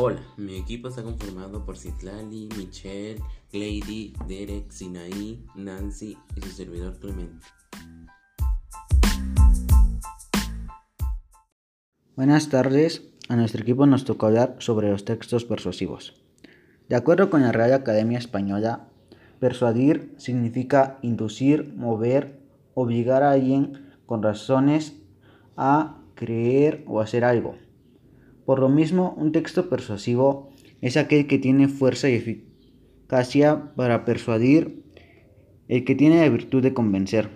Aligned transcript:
Hola, 0.00 0.20
mi 0.36 0.56
equipo 0.56 0.86
está 0.86 1.02
conformado 1.02 1.64
por 1.64 1.76
Citlali, 1.76 2.48
Michelle, 2.56 3.20
Lady, 3.52 4.12
Derek, 4.28 4.70
Sinaí, 4.70 5.44
Nancy 5.56 6.16
y 6.36 6.40
su 6.40 6.50
servidor 6.50 7.00
Clemente. 7.00 7.44
Buenas 12.14 12.48
tardes, 12.48 13.02
a 13.28 13.34
nuestro 13.34 13.62
equipo 13.62 13.86
nos 13.86 14.04
tocó 14.04 14.26
hablar 14.26 14.54
sobre 14.60 14.88
los 14.88 15.04
textos 15.04 15.44
persuasivos. 15.44 16.22
De 16.88 16.94
acuerdo 16.94 17.28
con 17.28 17.42
la 17.42 17.50
Real 17.50 17.72
Academia 17.72 18.18
Española, 18.18 18.90
persuadir 19.40 20.14
significa 20.16 21.00
inducir, 21.02 21.74
mover, 21.74 22.38
obligar 22.74 23.24
a 23.24 23.32
alguien 23.32 23.90
con 24.06 24.22
razones 24.22 24.94
a 25.56 25.98
creer 26.14 26.84
o 26.86 27.00
hacer 27.00 27.24
algo. 27.24 27.56
Por 28.48 28.60
lo 28.60 28.70
mismo, 28.70 29.12
un 29.18 29.30
texto 29.30 29.68
persuasivo 29.68 30.48
es 30.80 30.96
aquel 30.96 31.26
que 31.26 31.38
tiene 31.38 31.68
fuerza 31.68 32.08
y 32.08 32.14
eficacia 32.14 33.74
para 33.76 34.06
persuadir, 34.06 34.84
el 35.68 35.84
que 35.84 35.94
tiene 35.94 36.22
la 36.22 36.30
virtud 36.30 36.62
de 36.62 36.72
convencer. 36.72 37.28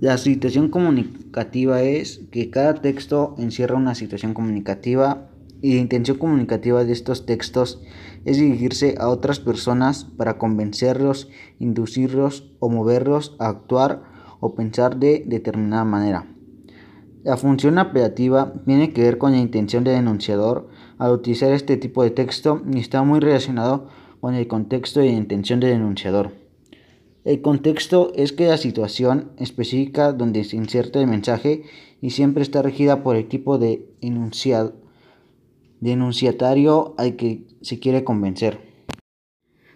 La 0.00 0.18
situación 0.18 0.68
comunicativa 0.68 1.80
es 1.80 2.22
que 2.32 2.50
cada 2.50 2.74
texto 2.82 3.36
encierra 3.38 3.76
una 3.76 3.94
situación 3.94 4.34
comunicativa 4.34 5.30
y 5.62 5.74
la 5.74 5.80
intención 5.82 6.18
comunicativa 6.18 6.84
de 6.84 6.92
estos 6.92 7.24
textos 7.24 7.80
es 8.24 8.36
dirigirse 8.36 8.96
a 8.98 9.08
otras 9.08 9.38
personas 9.38 10.06
para 10.06 10.38
convencerlos, 10.38 11.28
inducirlos 11.60 12.52
o 12.58 12.68
moverlos 12.68 13.36
a 13.38 13.46
actuar 13.46 14.02
o 14.40 14.56
pensar 14.56 14.98
de 14.98 15.22
determinada 15.24 15.84
manera. 15.84 16.37
La 17.24 17.36
función 17.36 17.78
apelativa 17.78 18.52
tiene 18.64 18.92
que 18.92 19.02
ver 19.02 19.18
con 19.18 19.32
la 19.32 19.38
intención 19.38 19.82
del 19.82 19.96
enunciador 19.96 20.68
al 20.98 21.12
utilizar 21.12 21.52
este 21.52 21.76
tipo 21.76 22.02
de 22.02 22.10
texto 22.10 22.62
y 22.72 22.78
está 22.78 23.02
muy 23.02 23.18
relacionado 23.18 23.88
con 24.20 24.34
el 24.34 24.46
contexto 24.46 25.02
y 25.02 25.10
la 25.10 25.16
intención 25.16 25.58
del 25.58 25.72
enunciador. 25.72 26.32
El 27.24 27.42
contexto 27.42 28.12
es 28.14 28.32
que 28.32 28.46
la 28.46 28.56
situación 28.56 29.32
específica 29.36 30.12
donde 30.12 30.44
se 30.44 30.56
inserta 30.56 31.00
el 31.00 31.08
mensaje 31.08 31.64
y 32.00 32.10
siempre 32.10 32.42
está 32.42 32.62
regida 32.62 33.02
por 33.02 33.16
el 33.16 33.28
tipo 33.28 33.58
de 33.58 33.86
enunciado, 34.00 34.74
de 35.80 35.92
enunciatario 35.92 36.94
al 36.98 37.16
que 37.16 37.46
se 37.60 37.80
quiere 37.80 38.04
convencer. 38.04 38.60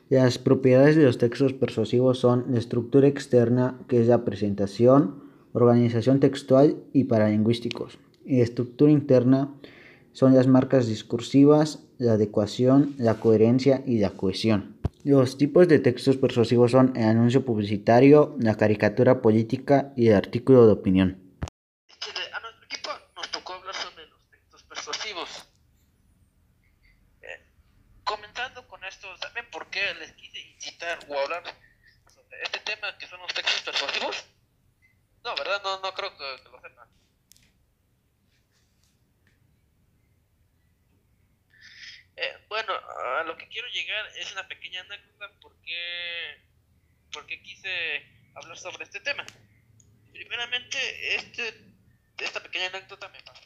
Las 0.08 0.38
propiedades 0.38 0.94
de 0.94 1.04
los 1.04 1.18
textos 1.18 1.52
persuasivos 1.52 2.18
son 2.18 2.46
la 2.50 2.58
estructura 2.58 3.08
externa, 3.08 3.80
que 3.88 4.00
es 4.00 4.06
la 4.06 4.24
presentación, 4.24 5.31
organización 5.52 6.20
textual 6.20 6.76
y 6.92 7.04
paralingüísticos. 7.04 7.98
Y 8.24 8.40
estructura 8.40 8.90
interna 8.90 9.54
son 10.12 10.34
las 10.34 10.46
marcas 10.46 10.86
discursivas, 10.86 11.84
la 11.98 12.12
adecuación, 12.12 12.94
la 12.98 13.14
coherencia 13.14 13.82
y 13.86 13.98
la 13.98 14.10
cohesión. 14.10 14.78
Los 15.04 15.36
tipos 15.36 15.66
de 15.66 15.80
textos 15.80 16.16
persuasivos 16.16 16.70
son 16.70 16.96
el 16.96 17.04
anuncio 17.04 17.44
publicitario, 17.44 18.36
la 18.38 18.56
caricatura 18.56 19.20
política 19.20 19.92
y 19.96 20.08
el 20.08 20.14
artículo 20.14 20.66
de 20.66 20.72
opinión. 20.72 21.38
A 22.32 22.40
nuestro 22.40 22.64
equipo 22.66 22.90
nos 23.16 23.28
tocó 23.32 23.54
hablar 23.54 23.74
sobre 23.74 24.06
los 24.06 24.20
textos 24.30 24.62
persuasivos. 24.62 25.48
Eh, 27.22 27.26
comentando 28.04 28.66
con 28.68 28.84
esto, 28.84 29.08
¿saben 29.16 29.44
por 29.50 29.66
qué 29.70 29.80
les 29.98 30.12
quise 30.12 30.38
incitar 30.54 30.98
o 31.08 31.18
hablar 31.18 31.42
sobre 32.14 32.42
este 32.44 32.60
tema 32.60 32.96
que 32.96 33.06
son 33.08 33.18
los 33.20 33.34
textos 33.34 33.62
persuasivos? 33.64 34.24
No, 35.24 35.34
¿verdad? 35.36 35.62
No, 35.62 35.80
no 35.80 35.94
creo 35.94 36.16
que, 36.16 36.50
lo 36.50 36.60
sepan. 36.60 36.88
Eh, 42.16 42.36
bueno, 42.48 42.74
a 42.74 43.22
lo 43.24 43.36
que 43.36 43.48
quiero 43.48 43.68
llegar 43.68 44.06
es 44.16 44.32
una 44.32 44.46
pequeña 44.46 44.80
anécdota 44.82 45.30
porque, 45.40 46.40
porque 47.12 47.42
quise 47.42 48.06
hablar 48.34 48.58
sobre 48.58 48.84
este 48.84 49.00
tema. 49.00 49.24
Primeramente, 50.12 51.14
este, 51.16 51.54
esta 52.18 52.42
pequeña 52.42 52.66
anécdota 52.66 53.08
me 53.08 53.20
pasó. 53.22 53.42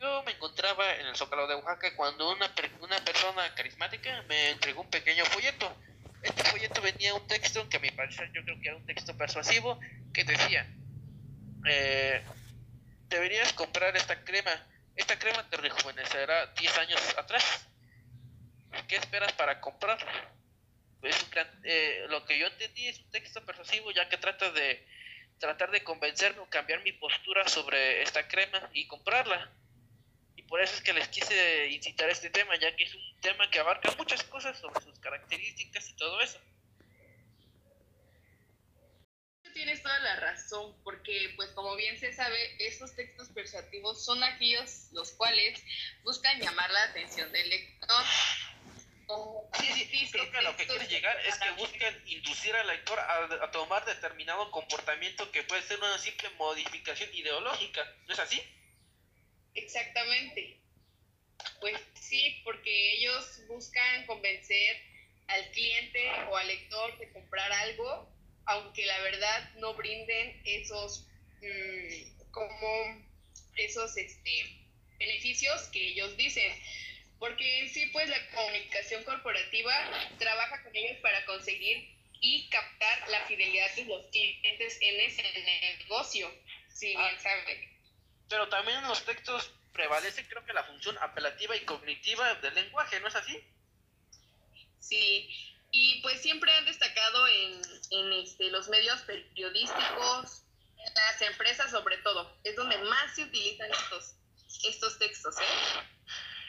Yo 0.00 0.22
me 0.24 0.32
encontraba 0.32 0.96
en 0.96 1.06
el 1.06 1.16
Zócalo 1.16 1.46
de 1.46 1.54
Oaxaca 1.56 1.94
cuando 1.96 2.30
una, 2.32 2.52
una 2.80 2.98
persona 3.04 3.54
carismática 3.54 4.22
me 4.28 4.50
entregó 4.50 4.82
un 4.82 4.90
pequeño 4.90 5.24
folleto 5.26 5.76
este 6.22 6.44
folleto 6.44 6.80
venía 6.80 7.14
un 7.14 7.26
texto 7.26 7.68
que 7.68 7.78
a 7.78 7.80
mi 7.80 7.90
parecer 7.90 8.30
yo 8.32 8.44
creo 8.44 8.60
que 8.60 8.68
era 8.68 8.76
un 8.76 8.86
texto 8.86 9.16
persuasivo 9.16 9.78
que 10.14 10.24
decía, 10.24 10.66
eh, 11.68 12.22
deberías 13.08 13.52
comprar 13.52 13.96
esta 13.96 14.22
crema, 14.24 14.50
esta 14.96 15.18
crema 15.18 15.48
te 15.48 15.56
rejuvenecerá 15.56 16.46
10 16.46 16.78
años 16.78 17.18
atrás. 17.18 17.68
¿Qué 18.88 18.96
esperas 18.96 19.32
para 19.32 19.60
comprarla? 19.60 20.32
Eh, 21.64 22.06
lo 22.08 22.24
que 22.24 22.38
yo 22.38 22.46
entendí 22.46 22.86
es 22.86 22.98
un 23.00 23.10
texto 23.10 23.44
persuasivo 23.44 23.90
ya 23.90 24.08
que 24.08 24.18
trata 24.18 24.50
de 24.52 24.86
tratar 25.38 25.72
de 25.72 25.82
convencerme 25.82 26.40
o 26.40 26.48
cambiar 26.48 26.82
mi 26.82 26.92
postura 26.92 27.48
sobre 27.48 28.02
esta 28.02 28.28
crema 28.28 28.70
y 28.72 28.86
comprarla 28.86 29.50
por 30.52 30.60
eso 30.60 30.74
es 30.74 30.82
que 30.82 30.92
les 30.92 31.08
quise 31.08 31.68
incitar 31.70 32.10
este 32.10 32.28
tema, 32.28 32.54
ya 32.56 32.76
que 32.76 32.84
es 32.84 32.94
un 32.94 33.20
tema 33.22 33.50
que 33.50 33.58
abarca 33.58 33.90
muchas 33.96 34.22
cosas 34.24 34.58
sobre 34.58 34.84
sus 34.84 34.98
características 34.98 35.88
y 35.88 35.96
todo 35.96 36.20
eso. 36.20 36.38
Tienes 39.52 39.82
toda 39.82 39.98
la 40.00 40.16
razón, 40.16 40.74
porque 40.82 41.32
pues 41.36 41.50
como 41.50 41.76
bien 41.76 41.98
se 41.98 42.12
sabe, 42.12 42.56
estos 42.58 42.94
textos 42.94 43.28
persuasivos 43.28 44.04
son 44.04 44.22
aquellos 44.22 44.88
los 44.92 45.12
cuales 45.12 45.62
buscan 46.04 46.40
llamar 46.40 46.70
la 46.70 46.84
atención 46.84 47.30
del 47.32 47.48
lector. 47.48 48.04
Sí, 49.60 49.72
sí, 49.72 50.08
creo 50.10 50.30
que 50.30 50.40
lo 50.40 50.56
que 50.56 50.66
quiere 50.66 50.86
llegar 50.86 51.14
es 51.26 51.36
que 51.36 51.50
buscan 51.52 52.02
inducir 52.06 52.54
al 52.56 52.66
lector 52.66 52.98
a, 52.98 53.44
a, 53.44 53.50
tomar 53.50 53.84
determinado 53.84 54.50
comportamiento 54.50 55.30
que 55.30 55.42
puede 55.42 55.62
ser 55.62 55.78
una 55.78 55.98
simple 55.98 56.30
modificación 56.30 57.12
ideológica, 57.14 57.84
¿no 58.06 58.14
es 58.14 58.20
así? 58.20 58.42
Exactamente. 59.54 60.60
Pues 61.60 61.78
sí, 62.00 62.40
porque 62.44 62.92
ellos 62.94 63.42
buscan 63.48 64.06
convencer 64.06 64.82
al 65.28 65.50
cliente 65.50 66.10
o 66.30 66.36
al 66.36 66.46
lector 66.46 66.98
de 66.98 67.12
comprar 67.12 67.52
algo, 67.52 68.11
aunque 68.46 68.84
la 68.86 68.98
verdad 69.00 69.54
no 69.56 69.74
brinden 69.74 70.40
esos 70.44 71.06
mm, 71.40 72.30
como 72.30 73.06
esos 73.56 73.96
este, 73.96 74.66
beneficios 74.98 75.62
que 75.68 75.88
ellos 75.88 76.16
dicen. 76.16 76.52
Porque 77.18 77.60
en 77.60 77.68
sí, 77.68 77.86
pues 77.92 78.08
la 78.08 78.30
comunicación 78.30 79.04
corporativa 79.04 79.72
trabaja 80.18 80.62
con 80.64 80.74
ellos 80.74 80.98
para 81.02 81.24
conseguir 81.24 81.88
y 82.20 82.48
captar 82.48 83.08
la 83.08 83.20
fidelidad 83.26 83.72
de 83.74 83.84
los 83.84 84.06
clientes 84.06 84.78
en 84.80 85.00
ese 85.00 85.22
negocio, 85.80 86.32
si 86.68 86.88
bien 86.88 87.00
ah. 87.00 87.20
sabe 87.20 87.72
pero 88.32 88.48
también 88.48 88.78
en 88.78 88.88
los 88.88 89.04
textos 89.04 89.52
prevalece 89.74 90.26
creo 90.26 90.42
que 90.46 90.54
la 90.54 90.64
función 90.64 90.96
apelativa 91.02 91.54
y 91.54 91.66
cognitiva 91.66 92.34
del 92.36 92.54
lenguaje, 92.54 92.98
¿no 93.00 93.08
es 93.08 93.14
así? 93.14 93.38
Sí, 94.80 95.51
y 95.72 96.00
pues 96.02 96.20
siempre 96.20 96.52
han 96.52 96.66
destacado 96.66 97.26
en, 97.26 97.62
en 97.90 98.12
este, 98.12 98.50
los 98.50 98.68
medios 98.68 99.00
periodísticos, 99.02 100.44
en 100.76 100.94
las 100.94 101.22
empresas 101.22 101.70
sobre 101.70 101.96
todo, 101.98 102.38
es 102.44 102.54
donde 102.54 102.76
más 102.78 103.14
se 103.14 103.24
utilizan 103.24 103.70
estos, 103.70 104.14
estos 104.64 104.98
textos, 104.98 105.34
¿eh? 105.38 105.44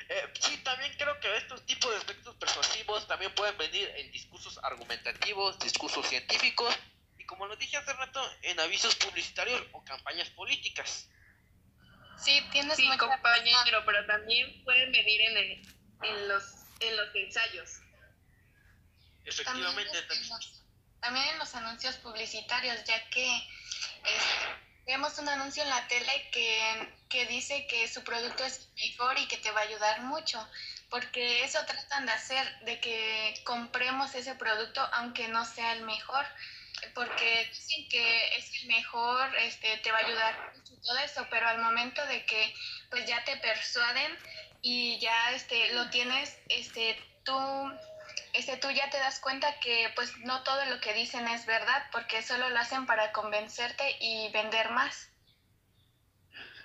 Eh, 0.10 0.34
sí, 0.42 0.58
también 0.58 0.94
creo 0.98 1.18
que 1.22 1.38
estos 1.38 1.66
tipos 1.66 1.92
de 1.98 2.06
textos 2.14 2.36
persuasivos 2.36 3.08
también 3.08 3.34
pueden 3.36 3.58
venir 3.58 3.90
en 3.96 4.12
discursos 4.12 4.60
argumentativos, 4.62 5.58
discursos 5.60 6.06
científicos 6.06 6.76
y 7.18 7.26
como 7.26 7.48
lo 7.48 7.56
dije 7.56 7.78
hace 7.78 7.94
rato, 7.94 8.22
en 8.42 8.60
avisos 8.60 8.96
publicitarios 8.96 9.62
o 9.72 9.84
campañas 9.86 10.30
políticas. 10.32 11.10
Sí, 12.18 12.46
tienes 12.52 12.76
sí, 12.76 12.90
compañero, 12.98 13.84
pero 13.86 14.06
también 14.06 14.62
pueden 14.66 14.92
medir 14.92 15.22
en, 15.22 15.38
en, 16.04 16.28
los, 16.28 16.44
en 16.82 16.98
los 16.98 17.16
ensayos. 17.16 17.83
Efectivamente. 19.26 19.92
También 21.00 21.28
en, 21.30 21.40
los, 21.40 21.54
anuncios 21.56 21.96
publicitarios, 21.98 22.84
ya 22.86 23.10
que 23.10 23.38
este, 23.38 24.84
vemos 24.86 25.18
un 25.20 25.28
anuncio 25.28 25.64
en 25.64 25.70
la 25.70 25.88
tele 25.88 26.30
que, 26.32 26.94
que 27.10 27.26
dice 27.26 27.68
que 27.68 27.88
su 27.88 28.04
producto 28.04 28.46
es 28.46 28.70
mejor 28.76 29.18
y 29.20 29.28
que 29.28 29.38
te 29.38 29.52
va 29.52 29.62
a 29.62 29.64
ayudar 29.64 30.02
mucho, 30.02 30.48
porque 30.90 31.44
eso 31.44 31.60
tratan 31.66 32.06
de 32.06 32.14
hacer, 32.14 32.60
de 32.62 32.80
que 32.80 33.42
compremos 33.44 34.16
ese 34.16 34.36
producto 34.36 34.82
aunque 34.94 35.28
no 35.28 35.44
sea 35.46 35.74
el 35.74 35.84
mejor 35.84 36.26
porque 36.94 37.50
dicen 37.54 37.88
que 37.90 38.38
es 38.38 38.52
el 38.62 38.68
mejor, 38.68 39.36
este, 39.38 39.78
te 39.78 39.92
va 39.92 40.00
a 40.00 40.06
ayudar 40.06 40.54
mucho 40.56 40.74
todo 40.82 40.98
eso, 41.00 41.26
pero 41.30 41.48
al 41.48 41.60
momento 41.60 42.06
de 42.08 42.26
que 42.26 42.54
pues 42.90 43.06
ya 43.06 43.24
te 43.24 43.38
persuaden 43.38 44.18
y 44.62 45.00
ya 45.00 45.32
este, 45.32 45.74
lo 45.74 45.90
tienes, 45.90 46.38
este, 46.50 47.02
tú, 47.24 47.34
este, 48.34 48.58
tú 48.58 48.70
ya 48.72 48.90
te 48.90 48.98
das 48.98 49.20
cuenta 49.20 49.60
que 49.60 49.92
pues 49.96 50.18
no 50.18 50.44
todo 50.44 50.66
lo 50.66 50.80
que 50.82 50.94
dicen 50.94 51.28
es 51.28 51.46
verdad, 51.46 51.88
porque 51.92 52.22
solo 52.24 52.50
lo 52.50 52.60
hacen 52.60 52.86
para 52.86 53.12
convencerte 53.12 53.98
y 54.00 54.30
vender 54.32 54.72
más. 54.72 55.10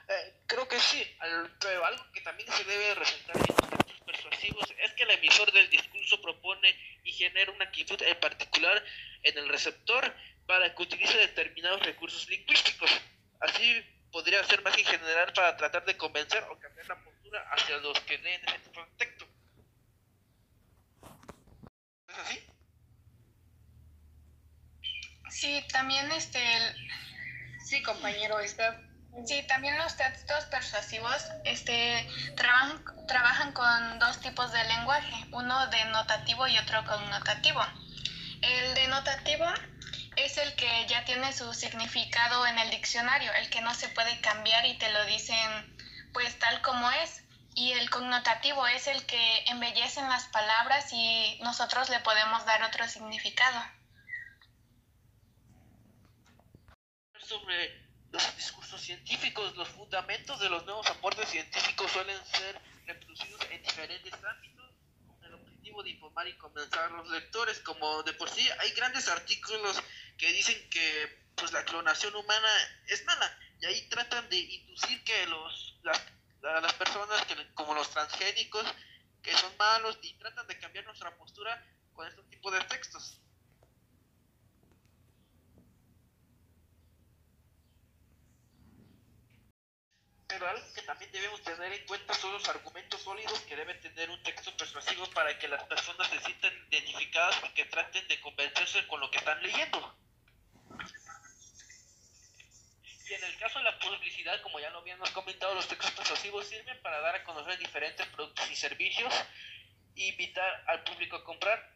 Eh, 0.08 0.40
creo 0.46 0.66
que 0.66 0.80
sí, 0.80 1.04
pero 1.60 1.84
algo 1.84 2.10
que 2.12 2.22
también 2.22 2.50
se 2.50 2.64
debe 2.64 2.94
resaltar 2.94 3.36
en 3.36 3.42
los 3.42 3.68
textos 3.68 4.00
persuasivos 4.06 4.74
es 4.78 4.92
que 4.94 5.02
el 5.02 5.10
emisor 5.10 5.52
del 5.52 5.68
discurso 5.68 6.22
propone 6.22 6.74
y 7.04 7.12
genera 7.12 7.52
una 7.52 7.66
actitud 7.66 8.00
en 8.00 8.18
particular 8.18 8.82
en 9.22 9.36
el 9.36 9.48
receptor 9.50 10.14
para 10.46 10.74
que 10.74 10.82
utilice 10.82 11.18
determinados 11.18 11.84
recursos 11.84 12.26
lingüísticos. 12.30 12.90
Así 13.40 13.84
podría 14.10 14.42
ser 14.44 14.62
más 14.62 14.76
en 14.78 14.86
general 14.86 15.30
para 15.34 15.54
tratar 15.58 15.84
de 15.84 15.98
convencer 15.98 16.42
o 16.44 16.58
cambiar 16.58 16.86
la 16.86 17.04
postura 17.04 17.46
hacia 17.52 17.76
los 17.76 18.00
que 18.00 18.16
leen 18.16 18.42
ese 18.48 18.58
tipo 18.60 18.82
de 18.82 18.90
texto. 18.96 19.27
Sí, 25.30 25.64
también 25.72 26.10
este... 26.12 26.40
Sí, 27.64 27.82
compañero, 27.82 28.40
está 28.40 28.80
Sí, 29.26 29.42
también 29.48 29.76
los 29.78 29.96
textos 29.96 30.44
persuasivos 30.44 31.16
este, 31.44 32.06
trabajan, 32.36 32.84
trabajan 33.08 33.52
con 33.52 33.98
dos 33.98 34.20
tipos 34.20 34.52
de 34.52 34.62
lenguaje, 34.64 35.26
uno 35.32 35.66
denotativo 35.68 36.46
y 36.46 36.56
otro 36.58 36.84
connotativo. 36.84 37.60
El 38.42 38.74
denotativo 38.74 39.46
es 40.16 40.38
el 40.38 40.54
que 40.54 40.86
ya 40.88 41.04
tiene 41.04 41.32
su 41.32 41.52
significado 41.52 42.46
en 42.46 42.58
el 42.58 42.70
diccionario, 42.70 43.32
el 43.34 43.50
que 43.50 43.60
no 43.60 43.74
se 43.74 43.88
puede 43.88 44.20
cambiar 44.20 44.64
y 44.66 44.78
te 44.78 44.92
lo 44.92 45.04
dicen 45.06 45.76
pues 46.12 46.38
tal 46.38 46.62
como 46.62 46.90
es. 46.90 47.22
Y 47.58 47.72
el 47.72 47.90
connotativo 47.90 48.68
es 48.68 48.86
el 48.86 49.04
que 49.04 49.44
embellecen 49.48 50.08
las 50.08 50.28
palabras 50.28 50.92
y 50.92 51.40
nosotros 51.42 51.90
le 51.90 51.98
podemos 51.98 52.46
dar 52.46 52.62
otro 52.62 52.86
significado. 52.86 53.60
Sobre 57.18 57.84
los 58.12 58.36
discursos 58.36 58.80
científicos, 58.80 59.56
los 59.56 59.66
fundamentos 59.70 60.38
de 60.38 60.48
los 60.48 60.64
nuevos 60.66 60.88
aportes 60.88 61.30
científicos 61.30 61.90
suelen 61.90 62.24
ser 62.26 62.60
reproducidos 62.86 63.40
en 63.50 63.60
diferentes 63.60 64.14
ámbitos 64.14 64.76
con 65.08 65.24
el 65.24 65.34
objetivo 65.34 65.82
de 65.82 65.90
informar 65.90 66.28
y 66.28 66.38
convencer 66.38 66.78
a 66.78 66.90
los 66.90 67.08
lectores. 67.08 67.58
Como 67.58 68.04
de 68.04 68.12
por 68.12 68.30
sí 68.30 68.48
hay 68.60 68.70
grandes 68.70 69.08
artículos 69.08 69.82
que 70.16 70.30
dicen 70.30 70.56
que 70.70 71.24
pues 71.34 71.50
la 71.50 71.64
clonación 71.64 72.14
humana 72.14 72.48
es 72.86 73.04
mala 73.04 73.36
y 73.60 73.66
ahí 73.66 73.88
tratan 73.88 74.28
de 74.28 74.36
inducir 74.38 75.02
que 75.02 75.26
los 75.26 75.80
las, 75.82 76.00
las 76.42 76.72
personas 76.74 77.24
que, 77.26 77.54
como 77.54 77.74
los 77.74 77.90
transgénicos 77.90 78.64
que 79.22 79.32
son 79.32 79.56
malos 79.58 79.98
y 80.02 80.14
tratan 80.14 80.46
de 80.46 80.58
cambiar 80.58 80.84
nuestra 80.84 81.16
postura 81.16 81.62
con 81.92 82.06
este 82.06 82.22
tipo 82.24 82.50
de 82.50 82.60
textos. 82.64 83.20
Pero 90.28 90.46
algo 90.46 90.72
que 90.74 90.82
también 90.82 91.10
debemos 91.10 91.42
tener 91.42 91.72
en 91.72 91.86
cuenta 91.86 92.14
son 92.14 92.32
los 92.32 92.48
argumentos 92.48 93.00
sólidos 93.00 93.40
que 93.40 93.56
debe 93.56 93.74
tener 93.74 94.10
un 94.10 94.22
texto 94.22 94.56
persuasivo 94.56 95.06
para 95.10 95.36
que 95.38 95.48
las 95.48 95.64
personas 95.64 96.08
se 96.08 96.20
sientan 96.20 96.52
identificadas 96.70 97.36
y 97.44 97.54
que 97.54 97.64
traten 97.64 98.06
de 98.06 98.20
convencerse 98.20 98.86
con 98.86 99.00
lo 99.00 99.10
que 99.10 99.18
están 99.18 99.42
leyendo. 99.42 99.97
Y 103.08 103.14
en 103.14 103.24
el 103.24 103.36
caso 103.38 103.58
de 103.58 103.64
la 103.64 103.78
publicidad, 103.78 104.40
como 104.42 104.60
ya 104.60 104.68
lo 104.70 104.80
habíamos 104.80 105.10
comentado, 105.12 105.54
los 105.54 105.66
textos 105.66 105.90
persuasivos 105.92 106.46
sirven 106.46 106.78
para 106.82 107.00
dar 107.00 107.14
a 107.14 107.24
conocer 107.24 107.58
diferentes 107.58 108.06
productos 108.08 108.50
y 108.50 108.56
servicios 108.56 109.14
e 109.96 110.08
invitar 110.08 110.64
al 110.66 110.84
público 110.84 111.16
a 111.16 111.24
comprar. 111.24 111.74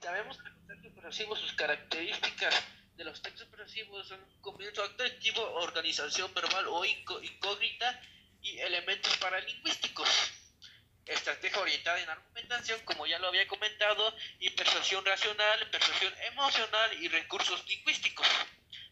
Sabemos 0.00 0.36
que 0.42 0.50
los 0.50 0.66
textos 0.66 0.92
persuasivos, 0.92 1.40
sus 1.40 1.52
características 1.54 2.54
de 2.96 3.04
los 3.04 3.22
textos 3.22 3.46
expresivos 3.46 4.08
son 4.08 4.22
un 4.22 4.40
comienzo 4.42 4.82
activo, 4.82 5.42
organización 5.54 6.34
verbal 6.34 6.66
o 6.68 6.84
incógnita 6.84 8.00
y 8.42 8.58
elementos 8.58 9.16
paralingüísticos. 9.16 10.37
Estrategia 11.08 11.60
orientada 11.60 12.00
en 12.00 12.10
argumentación, 12.10 12.80
como 12.84 13.06
ya 13.06 13.18
lo 13.18 13.28
había 13.28 13.48
comentado, 13.48 14.14
y 14.38 14.50
persuasión 14.50 15.04
racional, 15.04 15.70
persuasión 15.70 16.14
emocional 16.26 17.02
y 17.02 17.08
recursos 17.08 17.66
lingüísticos. 17.66 18.26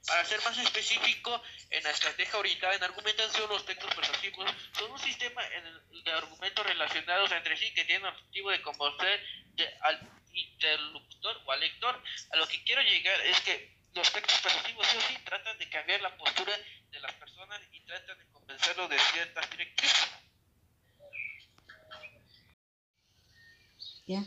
Para 0.07 0.25
ser 0.25 0.41
más 0.43 0.57
específico, 0.59 1.43
en 1.69 1.83
la 1.83 1.91
estrategia 1.91 2.39
orientada 2.39 2.75
en 2.75 2.85
argumentación, 2.85 3.49
los 3.51 3.67
textos 3.67 3.93
persuasivos 3.95 4.51
son 4.79 4.93
un 4.93 4.99
sistema 5.01 5.43
de 5.43 6.11
argumentos 6.13 6.65
relacionados 6.65 7.33
entre 7.33 7.57
sí 7.57 7.75
que 7.75 7.85
tienen 7.85 8.07
el 8.07 8.15
objetivo 8.15 8.51
de 8.51 8.63
convencer 8.63 9.27
al 9.81 10.09
interlocutor 10.33 11.43
o 11.45 11.53
al 11.53 11.61
lector. 11.61 12.03
A 12.31 12.37
lo 12.37 12.47
que 12.47 12.63
quiero 12.65 12.83
llegar 12.83 13.21
es 13.23 13.41
que 13.41 13.77
los 13.95 14.13
textos 14.13 14.39
persuasivos 14.41 14.87
sí 14.87 14.97
o 14.97 15.01
sí 15.01 15.19
tratan 15.25 15.59
de 15.59 15.69
cambiar 15.69 16.01
la 16.01 16.17
postura 16.17 16.57
de 16.91 17.01
las 17.01 17.13
personas 17.15 17.61
y 17.73 17.81
tratan 17.81 18.19
de 18.19 18.27
convencerlos 18.31 18.89
de 18.89 18.99
ciertas 18.99 19.51
directrices. 19.51 20.09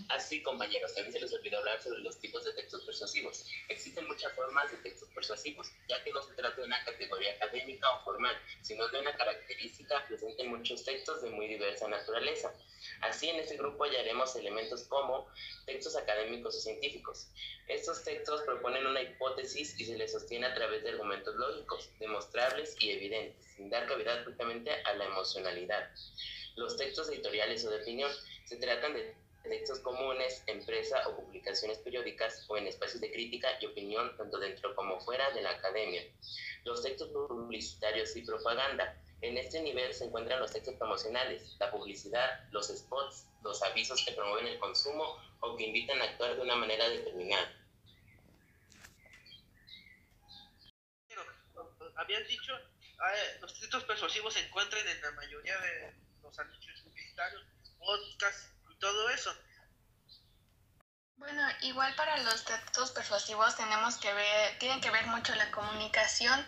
Así, 0.10 0.44
compañeros, 0.44 0.94
también 0.94 1.14
se 1.14 1.22
les 1.22 1.34
olvidó 1.34 1.60
hablar 1.60 1.81
sobre 1.81 2.00
los 2.00 2.20
tipos 2.20 2.44
de 2.44 2.52
textos 2.52 2.84
persuasivos. 2.84 3.46
Existen 3.70 4.06
muchas 4.08 4.34
formas 4.34 4.70
de 4.72 4.78
textos 4.80 5.08
persuasivos, 5.16 5.72
ya 5.88 6.04
que 6.04 6.12
no 6.12 6.22
se 6.22 6.34
trata 6.34 6.58
de 6.58 6.68
una 6.68 6.84
categoría 6.84 7.31
académica 7.36 7.90
o 7.90 8.04
formal, 8.04 8.36
sino 8.62 8.90
de 8.90 9.00
una 9.00 9.16
característica 9.16 10.06
presente 10.06 10.44
en 10.44 10.50
muchos 10.50 10.84
textos 10.84 11.22
de 11.22 11.30
muy 11.30 11.48
diversa 11.48 11.88
naturaleza. 11.88 12.54
Así, 13.00 13.30
en 13.30 13.38
este 13.38 13.56
grupo 13.56 13.86
hallaremos 13.86 14.36
elementos 14.36 14.84
como 14.84 15.30
textos 15.66 15.96
académicos 15.96 16.58
o 16.58 16.60
científicos. 16.60 17.28
Estos 17.70 18.04
textos 18.04 18.42
proponen 18.42 18.86
una 18.86 19.02
hipótesis 19.02 19.80
y 19.80 19.86
se 19.86 19.98
les 19.98 20.12
sostiene 20.12 20.48
a 20.48 20.56
través 20.56 20.84
de 20.84 20.90
argumentos 20.90 21.34
lógicos, 21.36 21.90
demostrables 22.00 22.75
y 22.82 22.92
evidentes, 22.92 23.46
sin 23.56 23.70
dar 23.70 23.88
cabida 23.88 24.25
justamente 24.25 24.72
a 24.84 24.94
la 24.96 25.06
emocionalidad. 25.06 25.90
Los 26.58 26.75
textos 26.75 27.10
editoriales 27.10 27.64
o 27.64 27.70
de 27.70 27.82
opinión 27.82 28.12
se 28.44 28.58
tratan 28.58 28.94
de 28.94 29.16
textos 29.44 29.80
comunes, 29.80 30.44
empresa 30.47 31.07
o 31.07 31.15
publicaciones 31.15 31.77
periódicas 31.80 32.45
o 32.47 32.57
en 32.57 32.68
espacios 32.68 33.01
de 33.01 33.12
crítica 33.12 33.50
y 33.62 33.65
opinión 33.65 34.15
tanto 34.18 34.38
dentro 34.38 34.75
como 34.75 35.00
fuera 35.00 35.30
de 35.31 35.41
la 35.41 35.51
academia. 35.51 36.03
Los 36.63 36.83
textos 36.83 37.09
publicitarios 37.09 38.15
y 38.15 38.21
propaganda. 38.24 38.95
En 39.21 39.38
este 39.38 39.62
nivel 39.62 39.94
se 39.94 40.06
encuentran 40.06 40.39
los 40.39 40.51
textos 40.51 40.75
promocionales, 40.75 41.56
la 41.59 41.71
publicidad, 41.71 42.47
los 42.51 42.68
spots, 42.68 43.27
los 43.44 43.62
avisos 43.63 44.06
que 44.06 44.13
promueven 44.13 44.47
el 44.47 44.59
consumo 44.59 45.18
o 45.41 45.56
que 45.57 45.65
invitan 45.65 46.01
a 46.01 46.06
actuar 46.06 46.36
de 46.36 46.41
una 46.41 46.56
manera 46.56 46.88
determinada. 46.89 47.56
Habían 51.96 52.25
dicho, 52.27 52.53
los 53.41 53.60
textos 53.60 53.84
persuasivos 53.84 54.34
se 54.34 54.39
encuentran 54.39 54.88
en 54.88 55.01
la 55.01 55.12
mayoría 55.12 55.58
de 55.60 55.93
los 56.24 56.39
anuncios 56.39 56.81
publicitarios, 56.81 57.43
podcasts, 57.77 58.51
todo 58.79 59.09
eso. 59.09 59.36
Bueno, 61.17 61.45
igual 61.62 61.93
para 61.95 62.17
los 62.17 62.45
textos 62.45 62.91
persuasivos 62.91 63.55
tenemos 63.57 63.98
que 63.98 64.13
ver, 64.13 64.57
tienen 64.57 64.79
que 64.79 64.89
ver 64.89 65.05
mucho 65.07 65.36
la 65.36 65.51
comunicación 65.51 66.45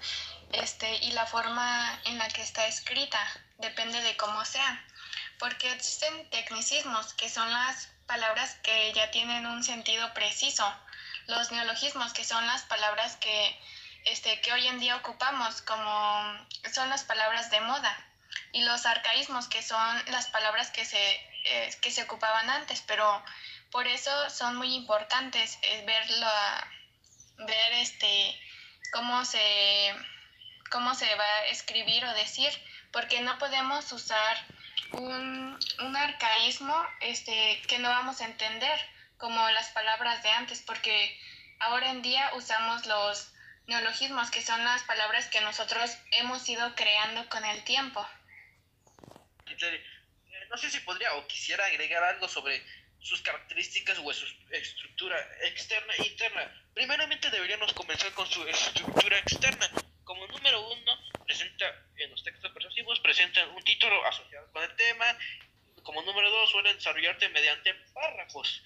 este, 0.54 0.96
y 1.04 1.12
la 1.12 1.26
forma 1.26 2.00
en 2.06 2.18
la 2.18 2.30
que 2.30 2.42
está 2.42 2.66
escrita, 2.68 3.20
depende 3.58 4.00
de 4.02 4.16
cómo 4.16 4.46
sea, 4.46 4.86
porque 5.40 5.72
existen 5.74 6.30
tecnicismos 6.30 7.14
que 7.16 7.30
son 7.30 7.52
las 7.52 7.90
palabras 8.06 8.56
que 8.64 8.94
ya 8.94 9.12
tienen 9.12 9.46
un 9.46 9.64
sentido 9.64 10.14
preciso, 10.14 10.66
los 11.28 11.52
neologismos 11.52 12.14
que 12.14 12.24
son 12.24 12.46
las 12.48 12.64
palabras 12.64 13.18
que, 13.18 13.60
este, 14.06 14.40
que 14.40 14.54
hoy 14.54 14.68
en 14.68 14.80
día 14.80 14.96
ocupamos, 14.96 15.62
como 15.64 16.48
son 16.74 16.90
las 16.90 17.04
palabras 17.04 17.52
de 17.52 17.60
moda, 17.62 18.11
y 18.52 18.64
los 18.64 18.86
arcaísmos 18.86 19.48
que 19.48 19.62
son 19.62 20.04
las 20.08 20.28
palabras 20.28 20.72
que 20.72 20.86
se 20.86 21.32
eh, 21.44 21.76
que 21.82 21.90
se 21.90 22.04
ocupaban 22.04 22.50
antes, 22.52 22.84
pero 22.86 23.24
por 23.72 23.88
eso 23.88 24.30
son 24.30 24.58
muy 24.58 24.76
importantes 24.76 25.58
eh, 25.64 25.84
verlo, 25.88 26.28
ver 27.40 27.74
este, 27.74 28.40
cómo, 28.94 29.26
se, 29.26 29.96
cómo 30.70 30.94
se 30.94 31.16
va 31.16 31.24
a 31.24 31.46
escribir 31.48 32.06
o 32.06 32.14
decir, 32.14 32.52
porque 32.92 33.22
no 33.22 33.40
podemos 33.40 33.92
usar 33.92 34.38
un, 34.92 35.58
un 35.80 35.96
arcaísmo 35.96 36.76
este, 37.00 37.60
que 37.68 37.80
no 37.80 37.90
vamos 37.90 38.22
a 38.22 38.26
entender, 38.26 38.80
como 39.18 39.50
las 39.50 39.70
palabras 39.70 40.22
de 40.22 40.30
antes, 40.30 40.62
porque 40.62 41.20
ahora 41.60 41.90
en 41.90 42.04
día 42.04 42.30
usamos 42.36 42.86
los 42.86 43.32
neologismos, 43.66 44.30
que 44.30 44.44
son 44.44 44.64
las 44.64 44.84
palabras 44.84 45.28
que 45.28 45.42
nosotros 45.42 45.98
hemos 46.12 46.48
ido 46.48 46.76
creando 46.76 47.28
con 47.30 47.44
el 47.46 47.64
tiempo 47.64 48.06
no 50.50 50.58
sé 50.58 50.70
si 50.70 50.80
podría 50.82 51.14
o 51.16 51.28
quisiera 51.28 51.66
agregar 51.66 52.04
algo 52.04 52.28
sobre 52.28 52.62
sus 53.00 53.22
características 53.22 53.98
o 54.04 54.14
su 54.14 54.26
estructura 54.52 55.18
externa 55.44 55.94
e 55.98 56.08
interna. 56.08 56.64
Primeramente 56.74 57.30
deberíamos 57.30 57.74
comenzar 57.74 58.12
con 58.14 58.28
su 58.28 58.48
estructura 58.48 59.18
externa. 59.18 59.70
Como 60.04 60.28
número 60.28 60.70
uno, 60.70 61.00
presenta 61.26 61.66
en 61.98 62.12
los 62.12 62.24
textos 62.24 62.52
persuasivos, 62.52 63.00
presentan 63.00 63.50
un 63.50 63.64
título 63.64 64.06
asociado 64.06 64.52
con 64.52 64.64
el 64.64 64.76
tema. 64.76 65.06
Como 65.84 66.02
número 66.04 66.30
dos, 66.30 66.52
suelen 66.52 66.76
desarrollarte 66.76 67.30
mediante 67.30 67.74
párrafos. 67.94 68.62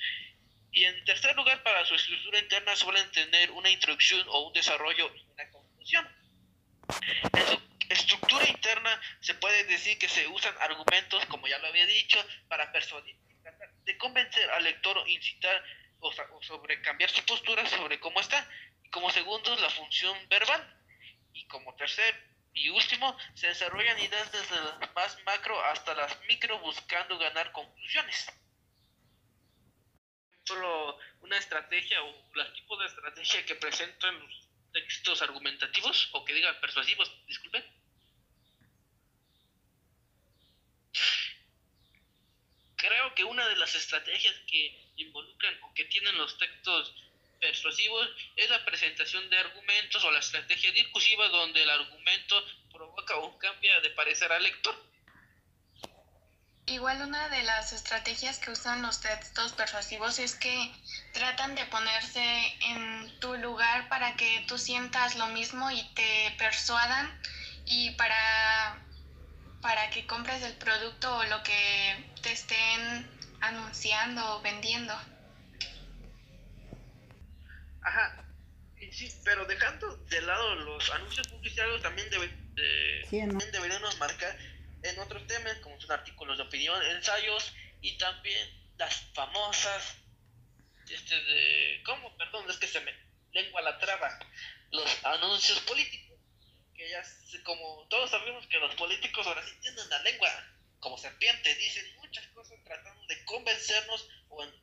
Y 0.72 0.84
en 0.84 1.06
tercer 1.06 1.36
lugar, 1.36 1.64
para 1.64 1.86
su 1.86 1.96
estructura 1.96 2.40
interna 2.40 2.76
suelen 2.76 3.10
tener 3.12 3.52
una 3.52 3.70
introducción 3.70 4.26
o 4.28 4.48
un 4.48 4.54
desarrollo 4.54 5.10
y 5.16 5.22
una 5.32 5.50
conclusión. 5.50 6.08
En 7.34 7.75
estructura 8.06 8.48
interna 8.48 9.02
se 9.20 9.34
puede 9.34 9.64
decir 9.66 9.98
que 9.98 10.08
se 10.08 10.28
usan 10.28 10.56
argumentos, 10.60 11.26
como 11.26 11.48
ya 11.48 11.58
lo 11.58 11.68
había 11.68 11.86
dicho, 11.88 12.24
para 12.48 12.72
persuadir, 12.72 13.18
de 13.84 13.98
convencer 13.98 14.50
al 14.52 14.64
lector 14.64 14.98
o 14.98 15.08
incitar 15.08 15.64
o, 16.00 16.12
sobre 16.42 16.82
cambiar 16.82 17.10
su 17.10 17.24
postura 17.26 17.66
sobre 17.66 18.00
cómo 18.00 18.20
está. 18.20 18.48
Y 18.84 18.90
como 18.90 19.10
segundo, 19.10 19.56
la 19.58 19.70
función 19.72 20.18
verbal. 20.30 20.62
Y 21.34 21.48
como 21.48 21.76
tercer 21.76 22.16
y 22.54 22.70
último, 22.70 23.18
se 23.34 23.48
desarrollan 23.48 24.00
ideas 24.00 24.32
desde 24.32 24.56
las 24.56 24.94
más 24.94 25.24
macro 25.26 25.60
hasta 25.66 25.94
las 25.96 26.22
micro 26.28 26.60
buscando 26.60 27.18
ganar 27.18 27.52
conclusiones. 27.52 28.32
Solo 30.44 31.00
una 31.22 31.38
estrategia 31.38 32.04
o 32.04 32.30
los 32.34 32.54
tipos 32.54 32.80
de 32.80 32.86
estrategia 32.86 33.46
que 33.46 33.56
presentan 33.56 34.20
los 34.20 34.50
textos 34.72 35.22
argumentativos 35.24 36.10
o 36.14 36.24
que 36.24 36.34
digan 36.34 36.60
persuasivos, 36.62 37.12
disculpen. 37.26 37.75
Creo 43.16 43.28
que 43.28 43.32
una 43.32 43.48
de 43.48 43.56
las 43.56 43.74
estrategias 43.76 44.36
que 44.46 44.78
involucran 44.98 45.54
o 45.64 45.74
que 45.74 45.86
tienen 45.86 46.18
los 46.18 46.38
textos 46.38 46.94
persuasivos 47.40 48.10
es 48.36 48.50
la 48.50 48.64
presentación 48.66 49.30
de 49.30 49.38
argumentos 49.38 50.04
o 50.04 50.12
la 50.12 50.20
estrategia 50.20 50.72
discursiva 50.74 51.28
donde 51.30 51.64
el 51.64 51.70
argumento 51.70 52.44
provoca 52.74 53.16
o 53.18 53.38
cambia 53.38 53.80
de 53.80 53.90
parecer 53.92 54.32
al 54.32 54.44
lector. 54.44 54.76
Igual 56.68 57.04
una 57.04 57.30
de 57.30 57.44
las 57.44 57.72
estrategias 57.72 58.40
que 58.40 58.52
usan 58.52 58.82
los 58.82 59.00
textos 59.00 59.54
persuasivos 59.54 60.20
es 60.20 60.36
que 60.36 60.72
tratan 61.14 61.56
de 61.56 61.66
ponerse 61.68 62.58
en 62.62 63.20
tu 63.20 63.36
lugar 63.36 63.88
para 63.88 64.16
que 64.18 64.44
tú 64.48 64.58
sientas 64.58 65.16
lo 65.16 65.28
mismo 65.28 65.72
y 65.72 65.82
te 65.94 66.36
persuadan 66.38 67.22
y 67.66 67.92
para, 67.92 68.84
para 69.62 69.90
que 69.92 70.06
compres 70.06 70.42
el 70.42 70.56
producto 70.56 71.18
o 71.18 71.24
lo 71.26 71.44
que 71.44 72.16
te 72.24 72.32
anunciando 73.48 74.36
o 74.36 74.42
vendiendo. 74.42 74.94
Ajá. 77.82 78.22
Sí, 78.92 79.14
pero 79.24 79.46
dejando 79.46 79.98
de 79.98 80.22
lado 80.22 80.56
los 80.56 80.90
anuncios 80.92 81.28
publicitarios, 81.28 81.82
también, 81.82 82.10
debe, 82.10 82.30
también 83.10 83.52
deberíamos 83.52 83.98
marcar 83.98 84.38
en 84.84 85.00
otros 85.00 85.26
temas, 85.28 85.58
como 85.60 85.80
son 85.82 85.92
artículos 85.92 86.38
de 86.38 86.44
opinión, 86.44 86.82
ensayos 86.92 87.54
y 87.82 87.98
también 87.98 88.74
las 88.78 88.96
famosas, 89.14 89.96
este 90.90 91.16
de, 91.16 91.82
¿cómo? 91.84 92.16
Perdón, 92.18 92.50
es 92.50 92.58
que 92.58 92.68
se 92.68 92.80
me 92.82 92.94
lengua 93.32 93.62
la 93.62 93.78
traba, 93.80 94.20
los 94.72 95.06
anuncios 95.06 95.60
políticos, 95.62 96.18
que 96.74 96.90
ya, 96.90 97.04
como 97.44 97.88
todos 97.90 98.12
sabemos 98.12 98.46
que 98.48 98.60
los 98.60 98.76
políticos 98.76 99.26
ahora 99.28 99.46
sí 99.46 99.56
tienen 99.62 99.90
la 99.90 100.02
lengua 100.04 100.30
como 100.80 100.98
serpiente, 100.98 101.54
dicen 101.56 101.95
muchas 102.06 102.28
cosas 102.28 102.58
tratando 102.64 103.06
de 103.08 103.26
convencernos 103.26 104.10
o 104.30 104.44
en, 104.44 104.54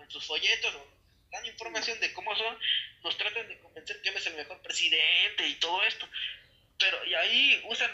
en 0.00 0.10
sus 0.10 0.26
folletos 0.26 0.74
o 0.74 0.94
dan 1.34 1.46
información 1.46 1.98
de 2.00 2.12
cómo 2.12 2.34
son, 2.36 2.56
nos 3.02 3.16
tratan 3.18 3.48
de 3.48 3.58
convencer 3.58 4.00
que 4.02 4.08
él 4.08 4.16
es 4.16 4.26
el 4.26 4.34
mejor 4.34 4.60
presidente 4.62 5.46
y 5.46 5.54
todo 5.56 5.82
esto. 5.84 6.08
Pero 6.78 7.04
y 7.04 7.14
ahí 7.14 7.62
usan 7.66 7.90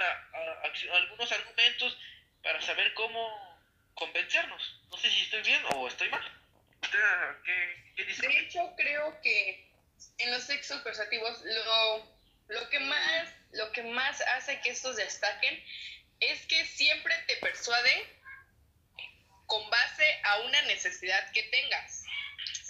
algunos 0.92 1.32
argumentos 1.32 1.96
para 2.42 2.60
saber 2.60 2.92
cómo 2.94 3.58
convencernos. 3.94 4.80
No 4.90 4.96
sé 4.98 5.10
si 5.10 5.22
estoy 5.22 5.42
bien 5.42 5.62
o 5.74 5.88
estoy 5.88 6.08
mal. 6.10 6.22
¿Qué, 7.44 8.04
dice? 8.04 8.26
De 8.26 8.38
hecho, 8.40 8.60
creo 8.76 9.20
que 9.22 9.68
en 10.18 10.30
los 10.32 10.46
textos 10.46 10.80
persuasivos 10.82 11.42
lo, 11.44 12.06
lo, 12.48 12.68
que 12.70 12.80
más, 12.80 13.28
lo 13.52 13.70
que 13.72 13.82
más 13.82 14.20
hace 14.22 14.60
que 14.60 14.70
estos 14.70 14.96
destaquen 14.96 15.62
es 16.20 16.46
que 16.46 16.64
siempre 16.66 17.14
te 17.26 17.36
persuade 17.36 18.19
con 19.50 19.68
base 19.68 20.20
a 20.22 20.38
una 20.38 20.62
necesidad 20.62 21.30
que 21.32 21.42
tengas. 21.42 22.04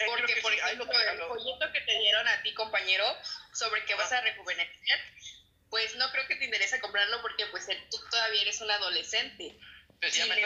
Porque, 0.06 0.36
por 0.36 0.52
ejemplo, 0.52 0.90
el 0.90 1.18
folleto 1.18 1.72
que 1.72 1.80
te 1.82 1.98
dieron 1.98 2.26
a 2.26 2.42
ti, 2.42 2.54
compañero, 2.54 3.04
sobre 3.52 3.84
que 3.84 3.94
vas 3.94 4.10
a 4.10 4.22
rejuvenecer, 4.22 5.00
pues 5.68 5.94
no 5.96 6.10
creo 6.10 6.26
que 6.26 6.36
te 6.36 6.46
interesa 6.46 6.80
comprarlo 6.80 7.20
porque 7.20 7.46
pues 7.46 7.66
tú 7.90 7.98
todavía 8.10 8.42
eres 8.42 8.62
un 8.62 8.70
adolescente. 8.70 9.54
Pero 10.00 10.12
ya 10.12 10.24
me 10.24 10.36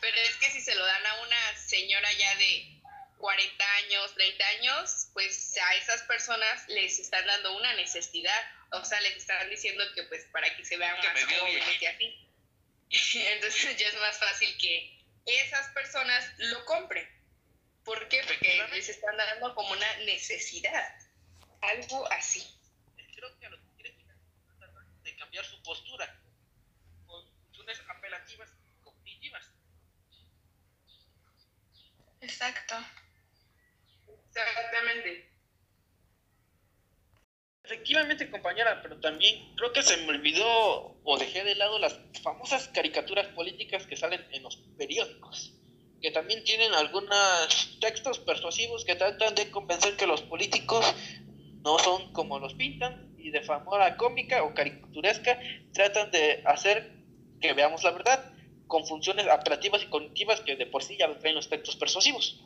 Pero 0.00 0.16
es 0.16 0.36
que 0.36 0.50
si 0.50 0.62
se 0.62 0.74
lo 0.74 0.84
dan 0.84 1.06
a 1.06 1.14
una 1.20 1.58
señora 1.58 2.10
ya 2.12 2.34
de 2.36 2.80
40 3.18 3.74
años, 3.74 4.14
30 4.14 4.46
años, 4.46 5.08
pues 5.12 5.58
a 5.58 5.74
esas 5.74 6.02
personas 6.02 6.66
les 6.68 6.98
están 6.98 7.26
dando 7.26 7.54
una 7.54 7.74
necesidad. 7.74 8.50
O 8.72 8.82
sea, 8.82 8.98
les 9.02 9.16
están 9.16 9.48
diciendo 9.50 9.84
que 9.94 10.04
pues 10.04 10.24
para 10.32 10.56
que 10.56 10.64
se 10.64 10.78
vean 10.78 10.96
más 10.96 11.24
jóvenes 11.38 11.82
y 11.82 11.86
así. 11.86 12.25
Entonces 13.14 13.76
ya 13.76 13.88
es 13.88 13.94
más 14.00 14.18
fácil 14.18 14.56
que 14.58 14.96
esas 15.26 15.68
personas 15.70 16.32
lo 16.38 16.64
compren. 16.64 17.06
¿Por 17.84 18.08
qué? 18.08 18.20
Porque 18.26 18.66
les 18.72 18.88
están 18.88 19.16
dando 19.16 19.54
como 19.54 19.70
una 19.70 19.96
necesidad. 19.98 20.98
Algo 21.62 22.10
así. 22.12 22.44
Creo 23.14 23.38
que 23.38 23.46
a 23.46 23.50
lo 23.50 23.58
que 23.58 23.68
quieren 23.76 23.96
de 25.02 25.16
cambiar 25.16 25.44
su 25.44 25.62
postura 25.62 26.20
con 27.06 27.24
funciones 27.28 27.80
apelativas 27.88 28.50
y 28.50 28.82
cognitivas. 28.82 29.50
Exacto. 32.20 32.74
Exactamente. 34.28 35.25
Efectivamente, 37.66 38.30
compañera, 38.30 38.80
pero 38.80 39.00
también 39.00 39.52
creo 39.56 39.72
que 39.72 39.82
se 39.82 39.96
me 39.96 40.10
olvidó 40.10 41.00
o 41.02 41.18
dejé 41.18 41.42
de 41.42 41.56
lado 41.56 41.80
las 41.80 41.98
famosas 42.22 42.68
caricaturas 42.68 43.26
políticas 43.28 43.84
que 43.88 43.96
salen 43.96 44.24
en 44.30 44.44
los 44.44 44.56
periódicos, 44.78 45.52
que 46.00 46.12
también 46.12 46.44
tienen 46.44 46.72
algunos 46.74 47.76
textos 47.80 48.20
persuasivos 48.20 48.84
que 48.84 48.94
tratan 48.94 49.34
de 49.34 49.50
convencer 49.50 49.96
que 49.96 50.06
los 50.06 50.22
políticos 50.22 50.94
no 51.64 51.76
son 51.80 52.12
como 52.12 52.38
los 52.38 52.54
pintan 52.54 53.12
y 53.18 53.32
de 53.32 53.40
forma 53.40 53.96
cómica 53.96 54.44
o 54.44 54.54
caricaturesca 54.54 55.36
tratan 55.72 56.12
de 56.12 56.44
hacer 56.46 56.92
que 57.40 57.52
veamos 57.52 57.82
la 57.82 57.90
verdad 57.90 58.32
con 58.68 58.86
funciones 58.86 59.26
apelativas 59.26 59.82
y 59.82 59.86
cognitivas 59.86 60.40
que 60.40 60.54
de 60.54 60.66
por 60.66 60.84
sí 60.84 60.96
ya 60.96 61.12
traen 61.18 61.34
los 61.34 61.48
textos 61.48 61.74
persuasivos. 61.74 62.45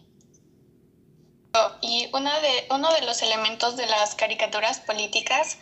Y 1.80 2.08
una 2.12 2.38
de, 2.40 2.66
uno 2.70 2.92
de 2.92 3.02
los 3.02 3.22
elementos 3.22 3.76
de 3.76 3.86
las 3.86 4.14
caricaturas 4.14 4.78
políticas 4.80 5.58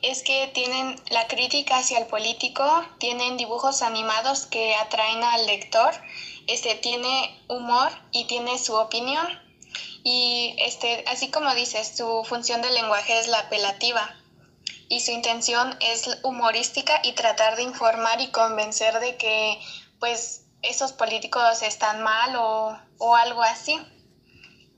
es 0.00 0.22
que 0.22 0.48
tienen 0.54 1.00
la 1.10 1.26
crítica 1.26 1.78
hacia 1.78 1.98
el 1.98 2.06
político, 2.06 2.64
tienen 2.98 3.36
dibujos 3.36 3.82
animados 3.82 4.46
que 4.46 4.74
atraen 4.76 5.22
al 5.24 5.46
lector, 5.46 5.92
este, 6.46 6.76
tiene 6.76 7.42
humor 7.48 7.90
y 8.12 8.26
tiene 8.26 8.58
su 8.58 8.74
opinión. 8.74 9.26
Y 10.04 10.54
este, 10.58 11.04
así 11.08 11.30
como 11.30 11.54
dices, 11.54 11.96
su 11.96 12.24
función 12.24 12.62
del 12.62 12.74
lenguaje 12.74 13.18
es 13.18 13.26
la 13.28 13.40
apelativa 13.40 14.14
y 14.88 15.00
su 15.00 15.10
intención 15.10 15.76
es 15.80 16.08
humorística 16.22 17.00
y 17.02 17.12
tratar 17.12 17.56
de 17.56 17.62
informar 17.62 18.20
y 18.20 18.28
convencer 18.28 19.00
de 19.00 19.16
que 19.16 19.60
pues 19.98 20.42
esos 20.62 20.92
políticos 20.92 21.62
están 21.62 22.02
mal 22.02 22.36
o, 22.36 22.78
o 22.98 23.16
algo 23.16 23.42
así. 23.42 23.80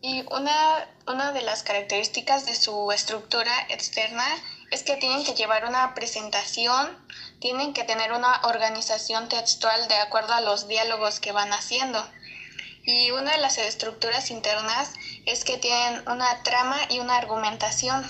Y 0.06 0.22
una, 0.30 0.86
una 1.06 1.32
de 1.32 1.40
las 1.40 1.62
características 1.62 2.44
de 2.44 2.54
su 2.54 2.92
estructura 2.92 3.50
externa 3.70 4.26
es 4.70 4.82
que 4.82 4.98
tienen 4.98 5.24
que 5.24 5.32
llevar 5.32 5.64
una 5.64 5.94
presentación, 5.94 6.94
tienen 7.40 7.72
que 7.72 7.84
tener 7.84 8.12
una 8.12 8.42
organización 8.42 9.30
textual 9.30 9.88
de 9.88 9.94
acuerdo 9.94 10.34
a 10.34 10.42
los 10.42 10.68
diálogos 10.68 11.20
que 11.20 11.32
van 11.32 11.54
haciendo. 11.54 12.06
Y 12.82 13.12
una 13.12 13.32
de 13.32 13.38
las 13.38 13.56
estructuras 13.56 14.30
internas 14.30 14.92
es 15.24 15.42
que 15.42 15.56
tienen 15.56 16.06
una 16.06 16.42
trama 16.42 16.76
y 16.90 16.98
una 16.98 17.16
argumentación. 17.16 18.04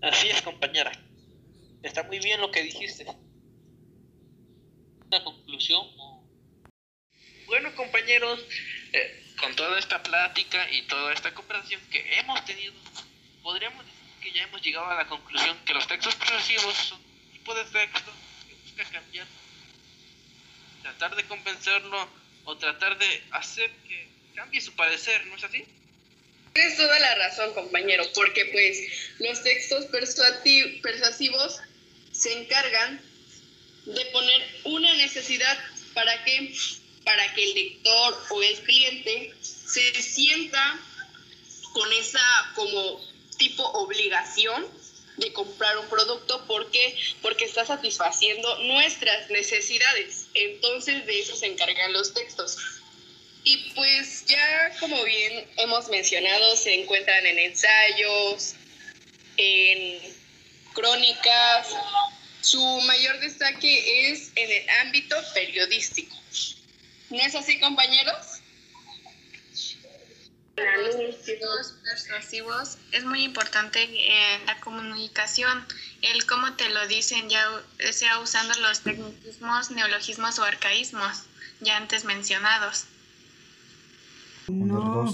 Así 0.00 0.30
es, 0.30 0.42
compañera. 0.42 0.92
Está 1.82 2.04
muy 2.04 2.20
bien 2.20 2.40
lo 2.40 2.52
que 2.52 2.62
dijiste. 2.62 3.04
Una 5.08 5.24
conclusión. 5.24 5.88
Bueno, 7.46 7.74
compañeros, 7.74 8.40
eh, 8.92 9.23
con 9.38 9.54
toda 9.56 9.78
esta 9.78 10.02
plática 10.02 10.70
y 10.70 10.82
toda 10.82 11.12
esta 11.12 11.32
conversación 11.34 11.80
que 11.90 12.18
hemos 12.18 12.44
tenido, 12.44 12.74
podríamos 13.42 13.84
decir 13.84 14.00
que 14.22 14.32
ya 14.32 14.44
hemos 14.44 14.62
llegado 14.62 14.86
a 14.86 14.94
la 14.94 15.06
conclusión 15.06 15.58
que 15.64 15.74
los 15.74 15.86
textos 15.86 16.14
progresivos 16.14 16.74
son 16.74 16.98
un 16.98 17.32
tipo 17.32 17.54
de 17.54 17.64
texto 17.64 18.12
que 18.48 18.54
busca 18.54 18.84
cambiar, 18.90 19.26
tratar 20.82 21.16
de 21.16 21.24
convencerlo 21.24 22.08
o 22.44 22.56
tratar 22.56 22.98
de 22.98 23.24
hacer 23.32 23.70
que 23.88 24.08
cambie 24.34 24.60
su 24.60 24.72
parecer, 24.74 25.26
¿no 25.26 25.36
es 25.36 25.44
así? 25.44 25.64
Tienes 26.54 26.76
toda 26.76 26.98
la 27.00 27.14
razón, 27.16 27.52
compañero, 27.52 28.04
porque 28.14 28.46
pues 28.46 29.18
los 29.18 29.42
textos 29.42 29.86
persuasivos 29.86 31.60
se 32.12 32.32
encargan 32.40 33.00
de 33.86 34.04
poner 34.06 34.60
una 34.64 34.94
necesidad 34.94 35.58
para 35.94 36.24
que 36.24 36.54
para 37.04 37.32
que 37.34 37.44
el 37.44 37.54
lector 37.54 38.26
o 38.30 38.42
el 38.42 38.58
cliente 38.60 39.34
se 39.42 40.02
sienta 40.02 40.80
con 41.72 41.92
esa 41.92 42.52
como 42.54 43.00
tipo 43.36 43.62
obligación 43.62 44.66
de 45.16 45.32
comprar 45.32 45.78
un 45.78 45.88
producto 45.88 46.44
porque 46.46 46.96
porque 47.22 47.44
está 47.44 47.64
satisfaciendo 47.64 48.58
nuestras 48.64 49.30
necesidades. 49.30 50.26
Entonces 50.34 51.06
de 51.06 51.20
eso 51.20 51.36
se 51.36 51.46
encargan 51.46 51.92
los 51.92 52.14
textos. 52.14 52.56
Y 53.44 53.56
pues 53.74 54.24
ya 54.26 54.72
como 54.80 55.02
bien 55.04 55.46
hemos 55.58 55.88
mencionado, 55.88 56.56
se 56.56 56.74
encuentran 56.74 57.26
en 57.26 57.38
ensayos, 57.38 58.54
en 59.36 60.00
crónicas. 60.72 61.68
Su 62.40 62.62
mayor 62.82 63.20
destaque 63.20 64.10
es 64.10 64.32
en 64.34 64.50
el 64.50 64.68
ámbito 64.80 65.16
periodístico. 65.34 66.23
¿No 67.14 67.20
es 67.20 67.34
así, 67.36 67.60
compañeros? 67.60 68.40
Los 70.56 71.72
persuasivos 71.84 72.78
es 72.90 73.04
muy 73.04 73.22
importante 73.22 73.82
en 73.82 74.46
la 74.46 74.58
comunicación, 74.60 75.64
el 76.02 76.26
cómo 76.26 76.54
te 76.54 76.68
lo 76.70 76.88
dicen, 76.88 77.28
ya 77.28 77.44
sea 77.92 78.18
usando 78.18 78.52
los 78.60 78.80
tecnicismos, 78.80 79.70
neologismos 79.70 80.40
o 80.40 80.44
arcaísmos 80.44 81.26
ya 81.60 81.76
antes 81.76 82.04
mencionados. 82.04 82.86
No. 84.48 85.06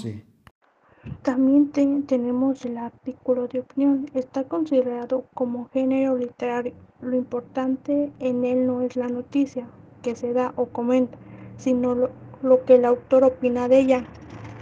También 1.22 1.70
tenemos 2.06 2.64
el 2.64 2.78
artículo 2.78 3.46
de 3.46 3.60
opinión. 3.60 4.10
Está 4.14 4.44
considerado 4.44 5.28
como 5.34 5.68
género 5.70 6.16
literario. 6.16 6.74
Lo 7.02 7.14
importante 7.14 8.10
en 8.20 8.44
él 8.44 8.66
no 8.66 8.80
es 8.80 8.96
la 8.96 9.08
noticia 9.08 9.68
que 10.02 10.16
se 10.16 10.32
da 10.32 10.54
o 10.56 10.70
comenta, 10.70 11.18
sino 11.60 11.94
lo, 12.42 12.64
que 12.64 12.74
el 12.74 12.84
autor 12.84 13.24
opina 13.24 13.68
de 13.68 13.80
ella. 13.80 14.04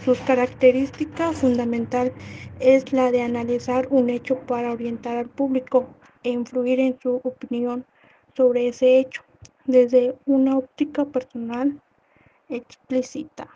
Su 0.05 0.17
característica 0.27 1.33
fundamental 1.33 2.13
es 2.61 2.93
la 2.93 3.11
de 3.11 3.23
analizar 3.23 3.89
un 3.91 4.11
hecho 4.11 4.39
para 4.41 4.73
orientar 4.73 5.17
al 5.17 5.29
público 5.29 5.89
e 6.23 6.31
influir 6.31 6.81
en 6.81 6.99
su 7.01 7.21
opinión 7.25 7.85
sobre 8.37 8.69
ese 8.69 8.99
hecho 8.99 9.23
desde 9.67 10.17
una 10.27 10.57
óptica 10.57 11.05
personal 11.05 11.81
explícita. 12.49 13.49